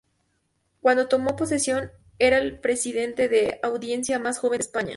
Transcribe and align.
Cuando 0.81 1.07
tomó 1.07 1.35
posesión 1.35 1.91
era 2.17 2.39
el 2.39 2.57
presidente 2.57 3.29
de 3.29 3.59
Audiencia 3.61 4.17
más 4.17 4.39
joven 4.39 4.57
de 4.57 4.63
España. 4.65 4.89